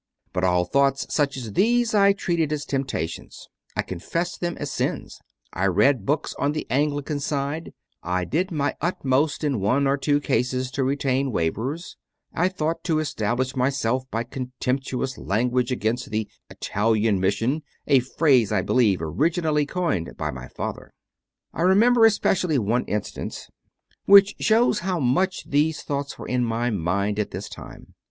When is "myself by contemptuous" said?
13.55-15.19